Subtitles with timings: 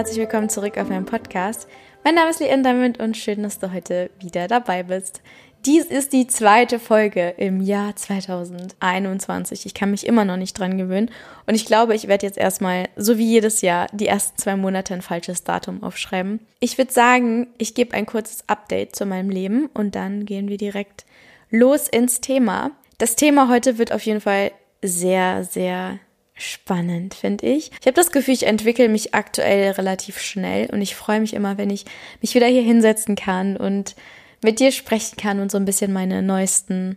[0.00, 1.68] herzlich willkommen zurück auf meinem Podcast.
[2.04, 5.20] Mein Name ist Leanne Damit und schön, dass du heute wieder dabei bist.
[5.66, 9.66] Dies ist die zweite Folge im Jahr 2021.
[9.66, 11.10] Ich kann mich immer noch nicht dran gewöhnen
[11.46, 14.94] und ich glaube, ich werde jetzt erstmal, so wie jedes Jahr, die ersten zwei Monate
[14.94, 16.40] ein falsches Datum aufschreiben.
[16.60, 20.56] Ich würde sagen, ich gebe ein kurzes Update zu meinem Leben und dann gehen wir
[20.56, 21.04] direkt
[21.50, 22.70] los ins Thema.
[22.96, 25.98] Das Thema heute wird auf jeden Fall sehr, sehr
[26.40, 27.70] spannend, finde ich.
[27.80, 31.58] Ich habe das Gefühl, ich entwickle mich aktuell relativ schnell und ich freue mich immer,
[31.58, 31.84] wenn ich
[32.20, 33.94] mich wieder hier hinsetzen kann und
[34.42, 36.96] mit dir sprechen kann und so ein bisschen meine neuesten,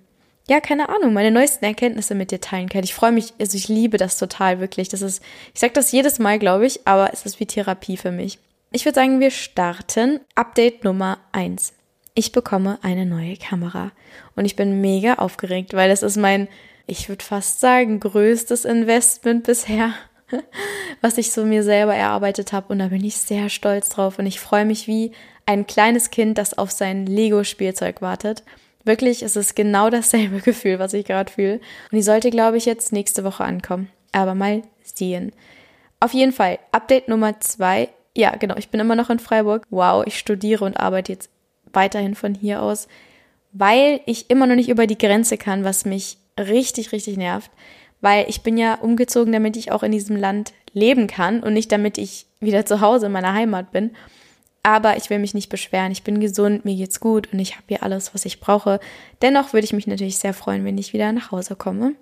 [0.49, 2.83] ja, keine Ahnung, meine neuesten Erkenntnisse mit dir teilen kann.
[2.83, 4.89] Ich freue mich, also ich liebe das total, wirklich.
[4.89, 5.21] Das ist,
[5.53, 8.39] ich sage das jedes Mal, glaube ich, aber es ist wie Therapie für mich.
[8.71, 10.19] Ich würde sagen, wir starten.
[10.36, 11.73] Update Nummer eins.
[12.16, 13.91] Ich bekomme eine neue Kamera
[14.36, 16.47] und ich bin mega aufgeregt, weil es ist mein
[16.86, 19.94] ich würde fast sagen, größtes Investment bisher,
[21.02, 22.67] was ich so mir selber erarbeitet habe.
[22.73, 24.20] Und da bin ich sehr stolz drauf.
[24.20, 25.11] Und ich freue mich wie
[25.45, 28.44] ein kleines Kind, das auf sein Lego-Spielzeug wartet.
[28.84, 31.56] Wirklich, es ist genau dasselbe Gefühl, was ich gerade fühle.
[31.56, 33.89] Und die sollte, glaube ich, jetzt nächste Woche ankommen.
[34.11, 35.31] Aber mal sehen.
[36.00, 37.89] Auf jeden Fall, Update Nummer zwei.
[38.16, 39.66] Ja, genau, ich bin immer noch in Freiburg.
[39.70, 41.30] Wow, ich studiere und arbeite jetzt
[41.72, 42.88] weiterhin von hier aus,
[43.52, 47.52] weil ich immer noch nicht über die Grenze kann, was mich richtig, richtig nervt,
[48.02, 51.72] weil ich bin ja umgezogen, damit ich auch in diesem Land leben kann und nicht
[51.72, 53.92] damit ich wieder zu Hause in meiner Heimat bin.
[54.64, 55.92] Aber ich will mich nicht beschweren.
[55.92, 58.80] Ich bin gesund, mir geht's gut und ich habe hier alles, was ich brauche.
[59.22, 61.95] Dennoch würde ich mich natürlich sehr freuen, wenn ich wieder nach Hause komme.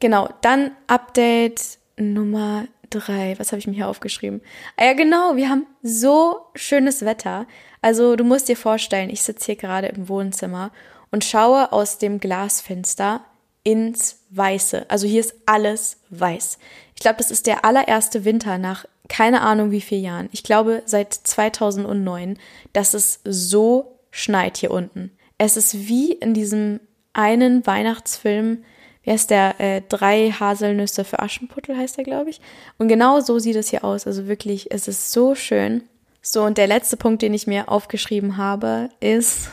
[0.00, 3.34] Genau, dann Update Nummer drei.
[3.38, 4.42] Was habe ich mir hier aufgeschrieben?
[4.76, 7.46] Ah ja, genau, wir haben so schönes Wetter.
[7.80, 10.72] Also du musst dir vorstellen, ich sitze hier gerade im Wohnzimmer
[11.10, 13.22] und schaue aus dem Glasfenster
[13.64, 14.86] ins Weiße.
[14.88, 16.58] Also hier ist alles weiß.
[16.94, 20.28] Ich glaube, das ist der allererste Winter nach keine Ahnung wie vielen Jahren.
[20.32, 22.38] Ich glaube seit 2009,
[22.72, 25.10] dass es so schneit hier unten.
[25.36, 26.80] Es ist wie in diesem
[27.12, 28.64] einen Weihnachtsfilm,
[29.02, 29.60] wie heißt der?
[29.60, 32.40] Äh, drei Haselnüsse für Aschenputtel heißt der, glaube ich.
[32.78, 34.06] Und genau so sieht es hier aus.
[34.06, 35.82] Also wirklich, es ist so schön.
[36.22, 39.50] So, und der letzte Punkt, den ich mir aufgeschrieben habe, ist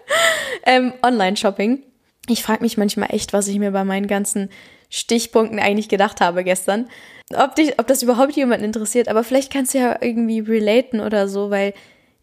[0.64, 1.82] ähm, Online-Shopping.
[2.28, 4.50] Ich frage mich manchmal echt, was ich mir bei meinen ganzen
[4.90, 6.88] Stichpunkten eigentlich gedacht habe gestern.
[7.34, 11.28] Ob, dich, ob das überhaupt jemanden interessiert, aber vielleicht kannst du ja irgendwie relaten oder
[11.28, 11.74] so, weil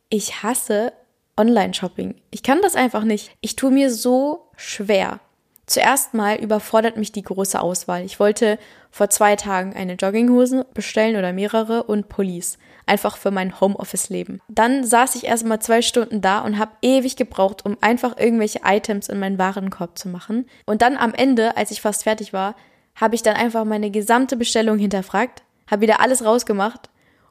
[0.10, 0.94] ich hasse
[1.38, 2.16] Online-Shopping.
[2.32, 3.32] Ich kann das einfach nicht.
[3.42, 5.20] Ich tue mir so schwer.
[5.66, 8.04] Zuerst mal überfordert mich die große Auswahl.
[8.06, 8.60] Ich wollte
[8.92, 12.58] vor zwei Tagen eine Jogginghose bestellen oder mehrere und Pullis.
[12.88, 14.42] Einfach für mein Homeoffice-Leben.
[14.48, 18.62] Dann saß ich erst mal zwei Stunden da und habe ewig gebraucht, um einfach irgendwelche
[18.64, 20.48] Items in meinen Warenkorb zu machen.
[20.66, 22.56] Und dann am Ende, als ich fast fertig war,
[22.96, 26.90] habe ich dann einfach meine gesamte Bestellung hinterfragt, habe wieder alles rausgemacht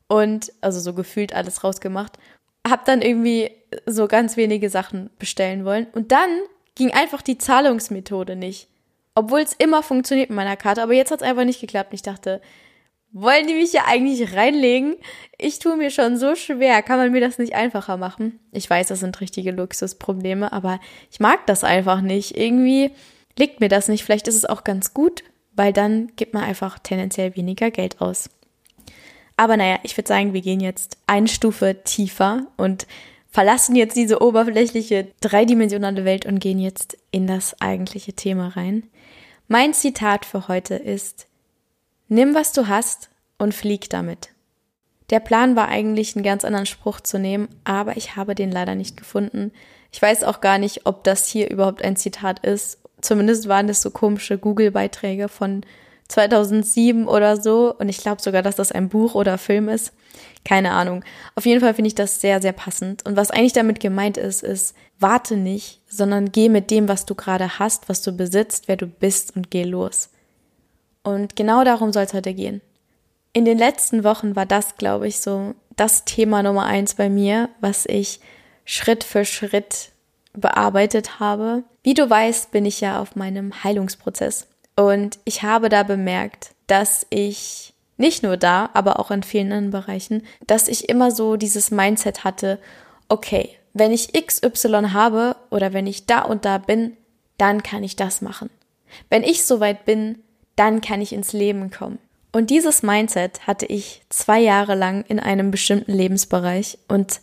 [0.08, 2.18] und, also so gefühlt alles rausgemacht,
[2.68, 3.50] habe dann irgendwie
[3.86, 5.86] so ganz wenige Sachen bestellen wollen.
[5.92, 6.30] Und dann
[6.74, 8.68] ging einfach die Zahlungsmethode nicht.
[9.14, 11.94] Obwohl es immer funktioniert mit meiner Karte, aber jetzt hat es einfach nicht geklappt.
[11.94, 12.40] Ich dachte,
[13.14, 14.96] wollen die mich ja eigentlich reinlegen?
[15.38, 16.82] Ich tue mir schon so schwer.
[16.82, 18.40] Kann man mir das nicht einfacher machen?
[18.50, 20.80] Ich weiß, das sind richtige Luxusprobleme, aber
[21.10, 22.36] ich mag das einfach nicht.
[22.36, 22.90] Irgendwie
[23.38, 24.04] liegt mir das nicht.
[24.04, 28.28] Vielleicht ist es auch ganz gut, weil dann gibt man einfach tendenziell weniger Geld aus.
[29.36, 32.86] Aber naja, ich würde sagen, wir gehen jetzt eine Stufe tiefer und
[33.30, 38.84] verlassen jetzt diese oberflächliche dreidimensionale Welt und gehen jetzt in das eigentliche Thema rein.
[39.46, 41.26] Mein Zitat für heute ist,
[42.08, 44.30] nimm was du hast und flieg damit.
[45.10, 48.74] Der Plan war eigentlich einen ganz anderen Spruch zu nehmen, aber ich habe den leider
[48.74, 49.52] nicht gefunden.
[49.92, 52.78] Ich weiß auch gar nicht, ob das hier überhaupt ein Zitat ist.
[53.00, 55.64] Zumindest waren das so komische Google-Beiträge von
[56.08, 57.74] 2007 oder so.
[57.78, 59.92] Und ich glaube sogar, dass das ein Buch oder Film ist.
[60.44, 61.04] Keine Ahnung.
[61.34, 63.06] Auf jeden Fall finde ich das sehr, sehr passend.
[63.06, 67.14] Und was eigentlich damit gemeint ist, ist, warte nicht, sondern geh mit dem, was du
[67.14, 70.10] gerade hast, was du besitzt, wer du bist und geh los.
[71.04, 72.60] Und genau darum soll es heute gehen.
[73.32, 77.50] In den letzten Wochen war das, glaube ich, so das Thema Nummer eins bei mir,
[77.60, 78.20] was ich
[78.64, 79.90] Schritt für Schritt
[80.32, 81.62] bearbeitet habe.
[81.82, 84.48] Wie du weißt, bin ich ja auf meinem Heilungsprozess.
[84.76, 89.70] Und ich habe da bemerkt, dass ich nicht nur da, aber auch in vielen anderen
[89.70, 92.58] Bereichen, dass ich immer so dieses Mindset hatte,
[93.08, 96.96] okay, wenn ich XY habe oder wenn ich da und da bin,
[97.38, 98.50] dann kann ich das machen.
[99.10, 100.23] Wenn ich soweit bin,
[100.56, 101.98] dann kann ich ins Leben kommen.
[102.32, 107.20] Und dieses Mindset hatte ich zwei Jahre lang in einem bestimmten Lebensbereich und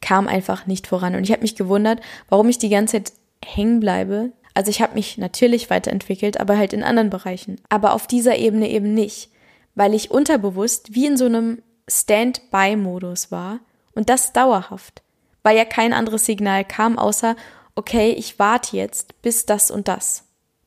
[0.00, 1.14] kam einfach nicht voran.
[1.14, 3.12] Und ich habe mich gewundert, warum ich die ganze Zeit
[3.44, 4.32] hängen bleibe.
[4.54, 7.60] Also ich habe mich natürlich weiterentwickelt, aber halt in anderen Bereichen.
[7.68, 9.30] Aber auf dieser Ebene eben nicht
[9.74, 13.60] weil ich unterbewusst wie in so einem Stand-by-Modus war
[13.94, 15.02] und das dauerhaft,
[15.42, 17.36] weil ja kein anderes Signal kam, außer,
[17.74, 20.24] okay, ich warte jetzt bis das und das,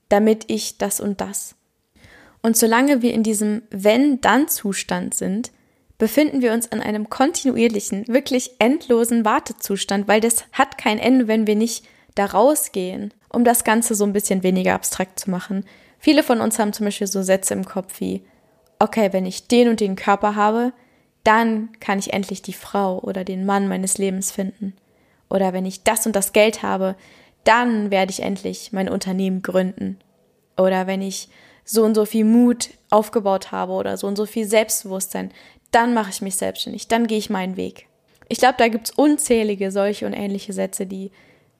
[0.09, 1.55] damit ich das und das.
[2.43, 5.51] Und solange wir in diesem Wenn-Dann-Zustand sind,
[5.97, 11.47] befinden wir uns in einem kontinuierlichen, wirklich endlosen Wartezustand, weil das hat kein Ende, wenn
[11.47, 11.85] wir nicht
[12.15, 15.65] da rausgehen, um das Ganze so ein bisschen weniger abstrakt zu machen.
[15.99, 18.23] Viele von uns haben zum Beispiel so Sätze im Kopf wie,
[18.77, 20.73] okay, wenn ich den und den Körper habe,
[21.23, 24.73] dann kann ich endlich die Frau oder den Mann meines Lebens finden.
[25.29, 26.95] Oder wenn ich das und das Geld habe,
[27.45, 29.97] dann werde ich endlich mein Unternehmen gründen.
[30.57, 31.29] Oder wenn ich
[31.65, 35.31] so und so viel Mut aufgebaut habe oder so und so viel Selbstbewusstsein,
[35.71, 37.87] dann mache ich mich selbstständig, dann gehe ich meinen Weg.
[38.29, 41.11] Ich glaube, da gibt es unzählige solche und ähnliche Sätze, die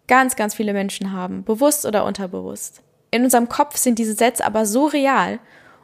[0.08, 2.82] ganz, ganz viele Menschen haben, bewusst oder unterbewusst.
[3.12, 5.40] In unserem Kopf sind diese Sätze aber so real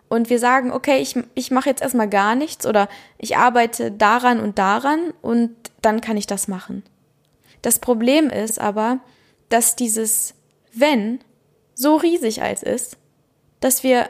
[0.09, 4.39] und wir sagen, okay, ich, ich mache jetzt erstmal gar nichts oder ich arbeite daran
[4.39, 5.51] und daran und
[5.81, 6.83] dann kann ich das machen.
[7.61, 8.99] Das Problem ist aber,
[9.49, 10.33] dass dieses
[10.73, 11.19] wenn
[11.75, 12.97] so riesig als ist,
[13.59, 14.09] dass wir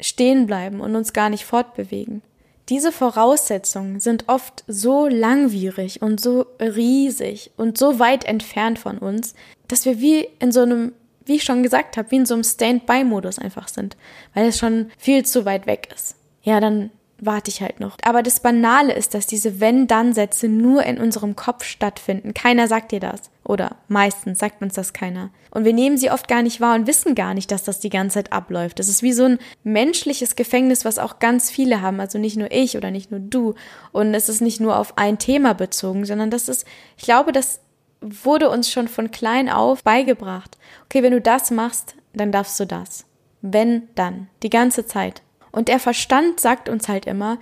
[0.00, 2.22] stehen bleiben und uns gar nicht fortbewegen.
[2.68, 9.34] Diese Voraussetzungen sind oft so langwierig und so riesig und so weit entfernt von uns,
[9.68, 10.92] dass wir wie in so einem,
[11.24, 13.96] wie ich schon gesagt habe, wie in so einem Stand-by-Modus einfach sind,
[14.34, 16.16] weil es schon viel zu weit weg ist.
[16.42, 17.96] Ja, dann warte ich halt noch.
[18.02, 22.34] Aber das Banale ist, dass diese Wenn-Dann-Sätze nur in unserem Kopf stattfinden.
[22.34, 23.30] Keiner sagt dir das.
[23.44, 25.30] Oder meistens sagt uns das keiner.
[25.50, 27.90] Und wir nehmen sie oft gar nicht wahr und wissen gar nicht, dass das die
[27.90, 28.78] ganze Zeit abläuft.
[28.78, 32.00] Das ist wie so ein menschliches Gefängnis, was auch ganz viele haben.
[32.00, 33.54] Also nicht nur ich oder nicht nur du.
[33.92, 36.66] Und es ist nicht nur auf ein Thema bezogen, sondern das ist,
[36.96, 37.60] ich glaube, das
[38.00, 40.58] wurde uns schon von klein auf beigebracht.
[40.84, 43.06] Okay, wenn du das machst, dann darfst du das.
[43.42, 44.28] Wenn, dann.
[44.42, 45.22] Die ganze Zeit.
[45.56, 47.38] Und der Verstand sagt uns halt immer,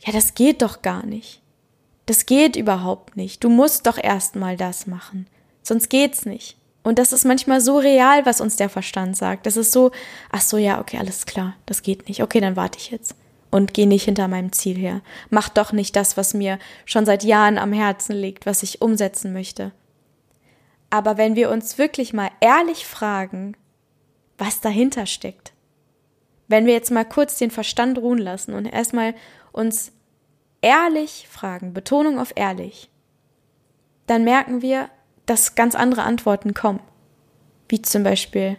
[0.00, 1.40] ja, das geht doch gar nicht.
[2.04, 3.42] Das geht überhaupt nicht.
[3.42, 5.26] Du musst doch erstmal das machen.
[5.62, 6.58] Sonst geht's nicht.
[6.82, 9.46] Und das ist manchmal so real, was uns der Verstand sagt.
[9.46, 9.92] Das ist so,
[10.30, 12.22] ach so, ja, okay, alles klar, das geht nicht.
[12.22, 13.14] Okay, dann warte ich jetzt
[13.50, 15.00] und gehe nicht hinter meinem Ziel her.
[15.30, 19.32] Mach doch nicht das, was mir schon seit Jahren am Herzen liegt, was ich umsetzen
[19.32, 19.72] möchte.
[20.90, 23.56] Aber wenn wir uns wirklich mal ehrlich fragen,
[24.36, 25.54] was dahinter steckt,
[26.48, 29.14] wenn wir jetzt mal kurz den Verstand ruhen lassen und erstmal
[29.52, 29.92] uns
[30.62, 32.90] ehrlich fragen, Betonung auf ehrlich,
[34.06, 34.88] dann merken wir,
[35.26, 36.80] dass ganz andere Antworten kommen.
[37.68, 38.56] Wie zum Beispiel,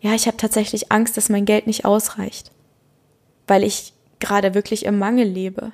[0.00, 2.50] ja, ich habe tatsächlich Angst, dass mein Geld nicht ausreicht,
[3.46, 5.72] weil ich gerade wirklich im Mangel lebe.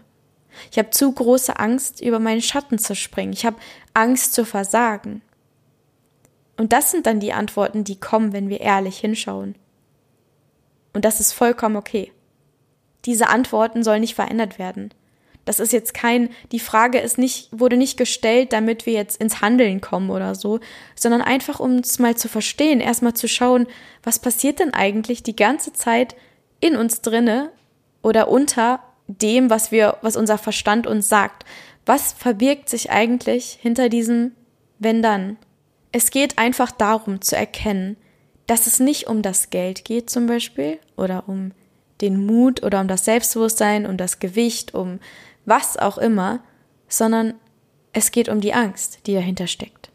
[0.70, 3.32] Ich habe zu große Angst, über meinen Schatten zu springen.
[3.32, 3.56] Ich habe
[3.94, 5.22] Angst zu versagen.
[6.56, 9.54] Und das sind dann die Antworten, die kommen, wenn wir ehrlich hinschauen.
[10.96, 12.10] Und das ist vollkommen okay.
[13.04, 14.94] Diese Antworten sollen nicht verändert werden.
[15.44, 19.42] Das ist jetzt kein, die Frage ist nicht, wurde nicht gestellt, damit wir jetzt ins
[19.42, 20.58] Handeln kommen oder so,
[20.94, 23.66] sondern einfach, um es mal zu verstehen, erstmal zu schauen,
[24.02, 26.16] was passiert denn eigentlich die ganze Zeit
[26.60, 27.52] in uns drinne
[28.00, 31.44] oder unter dem, was wir, was unser Verstand uns sagt.
[31.84, 34.32] Was verbirgt sich eigentlich hinter diesem
[34.78, 35.36] wenn dann?
[35.92, 37.98] Es geht einfach darum zu erkennen,
[38.46, 41.52] dass es nicht um das Geld geht zum Beispiel oder um
[42.00, 45.00] den Mut oder um das Selbstbewusstsein, um das Gewicht, um
[45.44, 46.40] was auch immer,
[46.88, 47.34] sondern
[47.92, 49.90] es geht um die Angst, die dahinter steckt.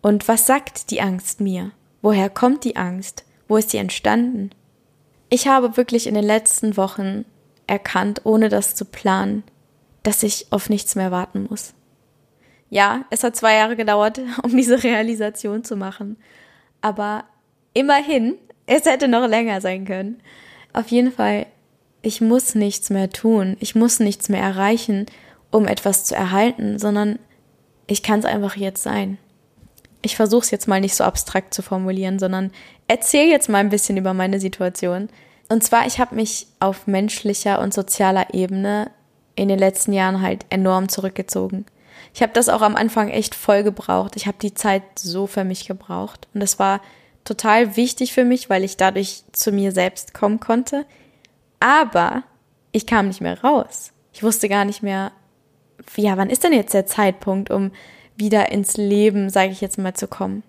[0.00, 1.72] Und was sagt die Angst mir?
[2.00, 3.24] Woher kommt die Angst?
[3.48, 4.50] Wo ist sie entstanden?
[5.28, 7.24] Ich habe wirklich in den letzten Wochen
[7.66, 9.42] erkannt, ohne das zu planen,
[10.02, 11.74] dass ich auf nichts mehr warten muss.
[12.70, 16.16] Ja, es hat zwei Jahre gedauert, um diese Realisation zu machen.
[16.80, 17.24] Aber
[17.76, 20.18] Immerhin, es hätte noch länger sein können.
[20.72, 21.44] Auf jeden Fall,
[22.00, 25.04] ich muss nichts mehr tun, ich muss nichts mehr erreichen,
[25.50, 27.18] um etwas zu erhalten, sondern
[27.86, 29.18] ich kann es einfach jetzt sein.
[30.00, 32.50] Ich versuche es jetzt mal nicht so abstrakt zu formulieren, sondern
[32.88, 35.10] erzähle jetzt mal ein bisschen über meine Situation.
[35.50, 38.90] Und zwar, ich habe mich auf menschlicher und sozialer Ebene
[39.34, 41.66] in den letzten Jahren halt enorm zurückgezogen.
[42.14, 44.16] Ich habe das auch am Anfang echt voll gebraucht.
[44.16, 46.26] Ich habe die Zeit so für mich gebraucht.
[46.32, 46.80] Und das war
[47.26, 50.86] total wichtig für mich, weil ich dadurch zu mir selbst kommen konnte.
[51.60, 52.22] Aber
[52.72, 53.92] ich kam nicht mehr raus.
[54.12, 55.12] Ich wusste gar nicht mehr,
[55.96, 57.72] ja, wann ist denn jetzt der Zeitpunkt, um
[58.16, 60.42] wieder ins Leben, sage ich jetzt mal, zu kommen.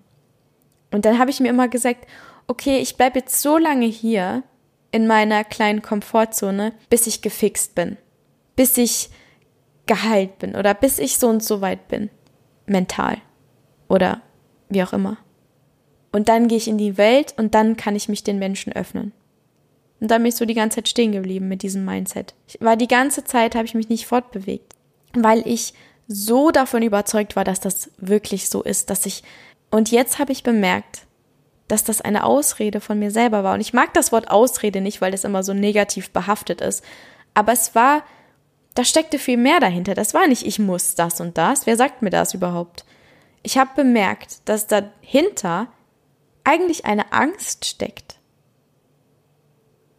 [0.90, 2.06] Und dann habe ich mir immer gesagt,
[2.46, 4.42] okay, ich bleibe jetzt so lange hier
[4.90, 7.98] in meiner kleinen Komfortzone, bis ich gefixt bin,
[8.56, 9.10] bis ich
[9.86, 12.10] geheilt bin oder bis ich so und so weit bin,
[12.66, 13.18] mental
[13.88, 14.22] oder
[14.68, 15.18] wie auch immer.
[16.12, 19.12] Und dann gehe ich in die Welt und dann kann ich mich den Menschen öffnen.
[20.00, 22.34] Und da bin ich so die ganze Zeit stehen geblieben mit diesem Mindset.
[22.46, 24.74] Ich war die ganze Zeit, habe ich mich nicht fortbewegt,
[25.12, 25.74] weil ich
[26.06, 29.22] so davon überzeugt war, dass das wirklich so ist, dass ich,
[29.70, 31.02] und jetzt habe ich bemerkt,
[31.66, 33.54] dass das eine Ausrede von mir selber war.
[33.54, 36.82] Und ich mag das Wort Ausrede nicht, weil das immer so negativ behaftet ist.
[37.34, 38.02] Aber es war,
[38.74, 39.94] da steckte viel mehr dahinter.
[39.94, 41.66] Das war nicht, ich muss das und das.
[41.66, 42.86] Wer sagt mir das überhaupt?
[43.42, 45.68] Ich habe bemerkt, dass dahinter
[46.48, 48.16] eigentlich eine Angst steckt.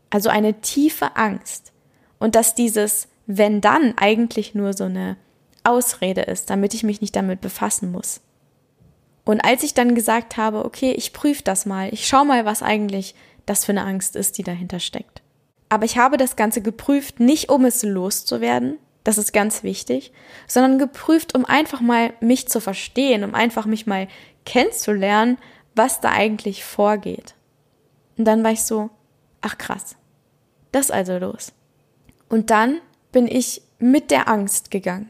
[0.10, 1.72] Also eine tiefe Angst.
[2.18, 5.16] Und dass dieses wenn dann eigentlich nur so eine
[5.64, 8.22] Ausrede ist, damit ich mich nicht damit befassen muss.
[9.24, 12.64] Und als ich dann gesagt habe, okay, ich prüfe das mal, ich schau mal, was
[12.64, 13.14] eigentlich
[13.46, 15.22] das für eine Angst ist, die dahinter steckt.
[15.70, 20.12] Aber ich habe das Ganze geprüft, nicht um es loszuwerden, das ist ganz wichtig,
[20.48, 24.08] sondern geprüft, um einfach mal mich zu verstehen, um einfach mich mal
[24.44, 25.38] kennenzulernen,
[25.80, 27.36] was da eigentlich vorgeht.
[28.18, 28.90] Und dann war ich so,
[29.40, 29.96] ach krass,
[30.74, 31.54] das also los.
[32.28, 32.82] Und dann
[33.14, 35.10] bin ich mit der Angst gegangen.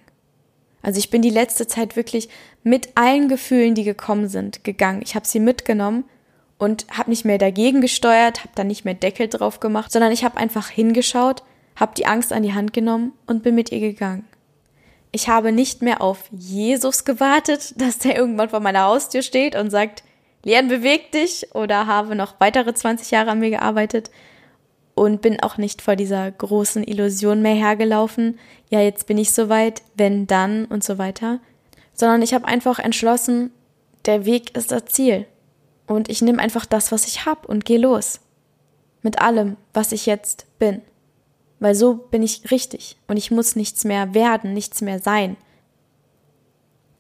[0.84, 2.30] Also ich bin die letzte Zeit wirklich
[2.62, 5.02] mit allen Gefühlen, die gekommen sind, gegangen.
[5.04, 6.04] Ich habe sie mitgenommen
[6.60, 10.24] und habe nicht mehr dagegen gesteuert, habe da nicht mehr Deckel drauf gemacht, sondern ich
[10.24, 11.42] habe einfach hingeschaut,
[11.78, 14.28] habe die Angst an die Hand genommen und bin mit ihr gegangen.
[15.12, 19.72] Ich habe nicht mehr auf Jesus gewartet, dass der irgendwann vor meiner Haustür steht und
[19.72, 20.04] sagt,
[20.44, 24.10] Leon, beweg dich oder habe noch weitere 20 Jahre an mir gearbeitet,
[25.00, 28.38] und bin auch nicht vor dieser großen Illusion mehr hergelaufen,
[28.70, 31.40] ja, jetzt bin ich soweit, wenn dann und so weiter,
[31.94, 33.52] sondern ich habe einfach entschlossen,
[34.06, 35.26] der Weg ist das Ziel
[35.88, 38.20] und ich nehme einfach das, was ich habe und gehe los.
[39.02, 40.82] Mit allem, was ich jetzt bin.
[41.60, 45.38] Weil so bin ich richtig und ich muss nichts mehr werden, nichts mehr sein.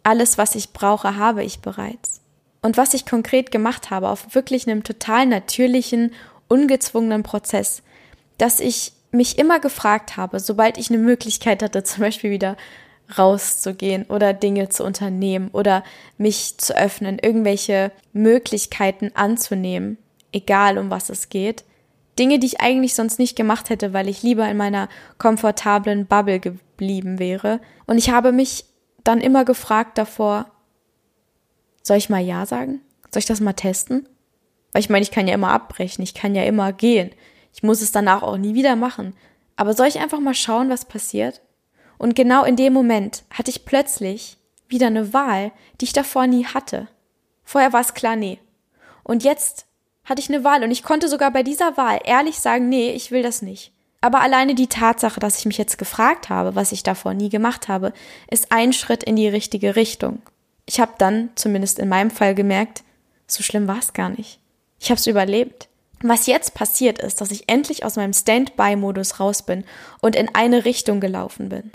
[0.04, 2.19] Alles, was ich brauche, habe ich bereits.
[2.62, 6.14] Und was ich konkret gemacht habe, auf wirklich einem total natürlichen,
[6.48, 7.82] ungezwungenen Prozess,
[8.38, 12.58] dass ich mich immer gefragt habe, sobald ich eine Möglichkeit hatte, zum Beispiel wieder
[13.18, 15.84] rauszugehen oder Dinge zu unternehmen oder
[16.18, 19.98] mich zu öffnen, irgendwelche Möglichkeiten anzunehmen,
[20.32, 21.64] egal um was es geht.
[22.20, 26.40] Dinge, die ich eigentlich sonst nicht gemacht hätte, weil ich lieber in meiner komfortablen Bubble
[26.40, 27.62] geblieben wäre.
[27.88, 28.66] Und ich habe mich
[29.04, 30.52] dann immer gefragt davor,
[31.84, 32.82] soll ich mal Ja sagen?
[33.12, 34.08] Soll ich das mal testen?
[34.72, 37.12] Weil ich meine, ich kann ja immer abbrechen, ich kann ja immer gehen.
[37.54, 39.16] Ich muss es danach auch nie wieder machen.
[39.56, 41.42] Aber soll ich einfach mal schauen, was passiert?
[41.98, 46.46] Und genau in dem Moment hatte ich plötzlich wieder eine Wahl, die ich davor nie
[46.46, 46.88] hatte.
[47.44, 48.40] Vorher war es klar, nee.
[49.04, 49.66] Und jetzt
[50.06, 53.12] hatte ich eine Wahl und ich konnte sogar bei dieser Wahl ehrlich sagen, nee, ich
[53.12, 53.74] will das nicht.
[54.02, 57.68] Aber alleine die Tatsache, dass ich mich jetzt gefragt habe, was ich davor nie gemacht
[57.68, 57.92] habe,
[58.30, 60.22] ist ein Schritt in die richtige Richtung.
[60.70, 62.84] Ich habe dann, zumindest in meinem Fall, gemerkt,
[63.26, 64.40] so schlimm war es gar nicht.
[64.80, 65.68] Ich habe es überlebt.
[66.04, 69.66] Was jetzt passiert ist, dass ich endlich aus meinem Standby-Modus raus bin
[70.00, 71.72] und in eine Richtung gelaufen bin.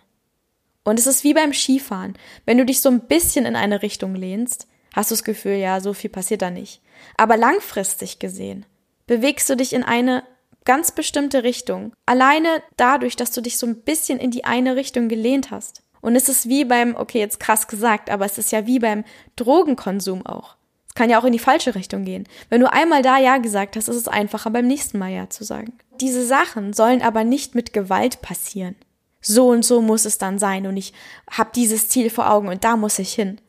[0.85, 2.15] Und es ist wie beim Skifahren.
[2.47, 5.81] Wenn du dich so ein bisschen in eine Richtung lehnst, hast du das Gefühl, ja,
[5.81, 6.81] so viel passiert da nicht.
[7.17, 8.65] Aber langfristig gesehen
[9.09, 10.23] bewegst du dich in eine
[10.65, 11.93] ganz bestimmte Richtung.
[12.07, 15.83] Alleine dadurch, dass du dich so ein bisschen in die eine Richtung gelehnt hast.
[16.05, 19.05] Und es ist wie beim, okay, jetzt krass gesagt, aber es ist ja wie beim
[19.37, 20.57] Drogenkonsum auch.
[20.95, 22.29] Kann ja auch in die falsche Richtung gehen.
[22.51, 25.45] Wenn du einmal da Ja gesagt hast, ist es einfacher, beim nächsten Mal Ja zu
[25.45, 25.73] sagen.
[26.03, 28.77] Diese Sachen sollen aber nicht mit Gewalt passieren.
[29.23, 30.93] So und so muss es dann sein und ich
[31.31, 33.41] habe dieses Ziel vor Augen und da muss ich hin.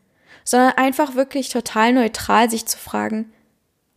[0.45, 3.33] Sondern einfach wirklich total neutral sich zu fragen,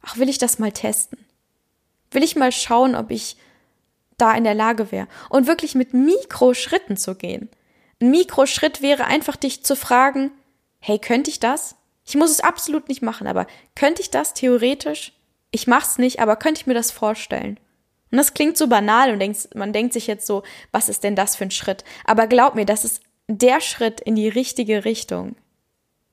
[0.02, 1.24] ach, will ich das mal testen?
[2.10, 3.36] Will ich mal schauen, ob ich
[4.16, 5.06] da in der Lage wäre?
[5.30, 7.48] Und wirklich mit Mikroschritten zu gehen.
[8.00, 10.30] Ein Mikroschritt wäre einfach dich zu fragen,
[10.78, 11.76] hey, könnte ich das?
[12.04, 15.12] Ich muss es absolut nicht machen, aber könnte ich das theoretisch?
[15.50, 17.58] Ich mach's nicht, aber könnte ich mir das vorstellen?
[18.10, 21.16] Und das klingt so banal und denkst, man denkt sich jetzt so, was ist denn
[21.16, 21.84] das für ein Schritt?
[22.04, 25.36] Aber glaub mir, das ist der Schritt in die richtige Richtung.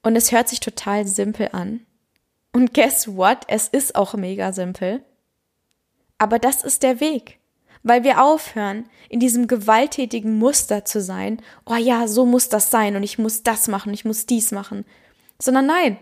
[0.03, 1.85] Und es hört sich total simpel an.
[2.51, 3.39] Und guess what?
[3.47, 5.03] Es ist auch mega simpel.
[6.17, 7.39] Aber das ist der Weg.
[7.85, 11.41] Weil wir aufhören, in diesem gewalttätigen Muster zu sein.
[11.65, 14.83] Oh ja, so muss das sein und ich muss das machen, ich muss dies machen
[15.39, 15.97] sondern nein.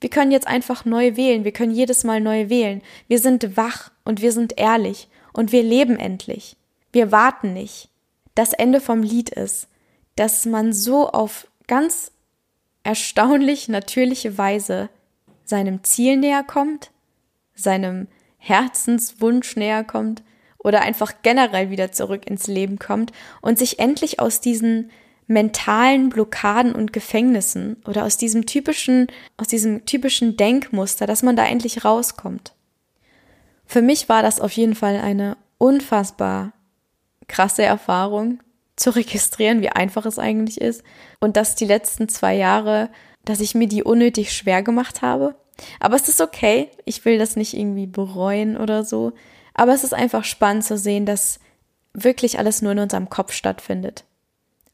[0.00, 2.82] Wir können jetzt einfach neu wählen, wir können jedes Mal neu wählen.
[3.06, 6.56] Wir sind wach und wir sind ehrlich und wir leben endlich.
[6.92, 7.90] Wir warten nicht.
[8.34, 9.68] Das Ende vom Lied ist,
[10.16, 12.12] dass man so auf ganz
[12.82, 14.88] erstaunlich natürliche Weise
[15.44, 16.90] seinem Ziel näher kommt,
[17.54, 20.22] seinem Herzenswunsch näher kommt
[20.62, 24.90] oder einfach generell wieder zurück ins Leben kommt und sich endlich aus diesen
[25.26, 31.46] mentalen Blockaden und Gefängnissen oder aus diesem typischen, aus diesem typischen Denkmuster, dass man da
[31.46, 32.52] endlich rauskommt.
[33.64, 36.52] Für mich war das auf jeden Fall eine unfassbar
[37.28, 38.40] krasse Erfahrung
[38.74, 40.82] zu registrieren, wie einfach es eigentlich ist.
[41.20, 42.88] Und dass die letzten zwei Jahre,
[43.24, 45.36] dass ich mir die unnötig schwer gemacht habe.
[45.78, 46.70] Aber es ist okay.
[46.84, 49.12] Ich will das nicht irgendwie bereuen oder so.
[49.60, 51.38] Aber es ist einfach spannend zu sehen, dass
[51.92, 54.04] wirklich alles nur in unserem Kopf stattfindet.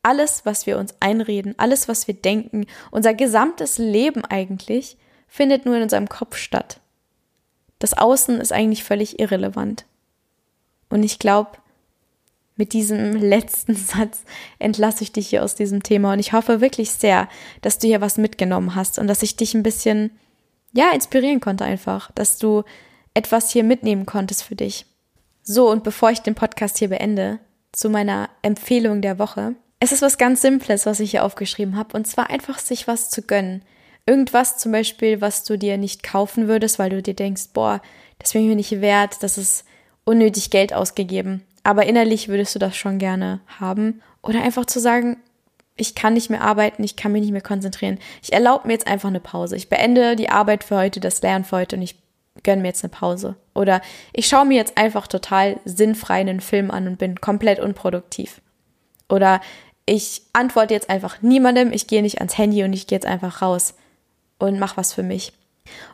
[0.02, 5.74] Alles, was wir uns einreden, alles, was wir denken, unser gesamtes Leben eigentlich, findet nur
[5.74, 6.78] in unserem Kopf statt.
[7.80, 9.86] Das Außen ist eigentlich völlig irrelevant.
[10.88, 11.58] Und ich glaube,
[12.54, 14.20] mit diesem letzten Satz
[14.60, 17.28] entlasse ich dich hier aus diesem Thema und ich hoffe wirklich sehr,
[17.60, 20.12] dass du hier was mitgenommen hast und dass ich dich ein bisschen,
[20.74, 22.62] ja, inspirieren konnte einfach, dass du
[23.16, 24.86] etwas hier mitnehmen konntest für dich.
[25.42, 27.38] So, und bevor ich den Podcast hier beende,
[27.72, 29.54] zu meiner Empfehlung der Woche.
[29.80, 33.10] Es ist was ganz Simples, was ich hier aufgeschrieben habe, und zwar einfach sich was
[33.10, 33.62] zu gönnen.
[34.06, 37.82] Irgendwas zum Beispiel, was du dir nicht kaufen würdest, weil du dir denkst, boah,
[38.18, 39.64] das ich mir nicht wert, das ist
[40.04, 44.00] unnötig Geld ausgegeben aber innerlich würdest du das schon gerne haben.
[44.22, 45.16] Oder einfach zu sagen,
[45.74, 47.98] ich kann nicht mehr arbeiten, ich kann mich nicht mehr konzentrieren.
[48.22, 49.56] Ich erlaube mir jetzt einfach eine Pause.
[49.56, 51.96] Ich beende die Arbeit für heute, das Lernen für heute und ich
[52.42, 53.36] gönne mir jetzt eine Pause.
[53.54, 53.80] Oder
[54.12, 58.40] ich schaue mir jetzt einfach total sinnfrei einen Film an und bin komplett unproduktiv.
[59.08, 59.40] Oder
[59.86, 63.40] ich antworte jetzt einfach niemandem, ich gehe nicht ans Handy und ich gehe jetzt einfach
[63.40, 63.74] raus
[64.38, 65.32] und mache was für mich.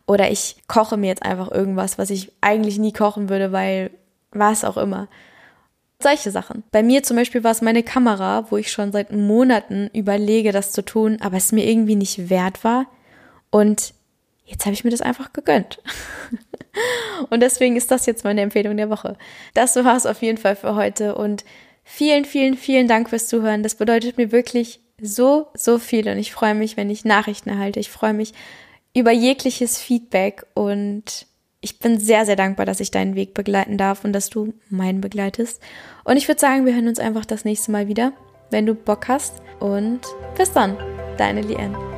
[0.07, 3.91] Oder ich koche mir jetzt einfach irgendwas, was ich eigentlich nie kochen würde, weil
[4.31, 5.09] was auch immer.
[6.03, 6.65] Solche Sachen.
[6.73, 10.73] Bei mir zum Beispiel war es meine Kamera, wo ich schon seit Monaten überlege, das
[10.73, 12.87] zu tun, aber es mir irgendwie nicht wert war.
[13.51, 13.95] Und
[14.53, 15.83] jetzt habe ich mir das einfach gegönnt.
[17.31, 19.17] und deswegen ist das jetzt meine Empfehlung der Woche.
[19.55, 21.45] Das war es auf jeden Fall für heute und
[21.83, 23.63] vielen, vielen, vielen Dank fürs Zuhören.
[23.63, 27.81] Das bedeutet mir wirklich so, so viel und ich freue mich, wenn ich Nachrichten erhalte.
[27.81, 28.33] Ich freue mich
[28.95, 31.27] über jegliches Feedback und
[31.61, 35.01] ich bin sehr, sehr dankbar, dass ich deinen Weg begleiten darf und dass du meinen
[35.01, 35.63] begleitest.
[36.05, 38.13] Und ich würde sagen, wir hören uns einfach das nächste Mal wieder,
[38.51, 39.41] wenn du Bock hast.
[39.61, 40.01] Und
[40.37, 40.77] bis dann,
[41.17, 41.92] deine Lien.